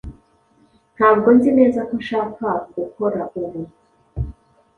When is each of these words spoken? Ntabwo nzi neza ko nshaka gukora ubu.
Ntabwo 0.97 1.27
nzi 1.35 1.49
neza 1.59 1.79
ko 1.87 1.93
nshaka 2.01 2.47
gukora 2.75 3.21
ubu. 3.41 3.61